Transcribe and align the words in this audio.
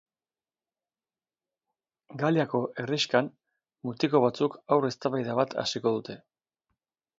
Galiako 2.21 2.63
herrixkan, 2.85 3.29
mutiko 3.91 4.25
batzuk 4.27 4.59
haur 4.73 4.91
eztabaida 4.91 5.39
bat 5.43 5.57
hasiko 5.67 5.95
dute. 6.01 6.21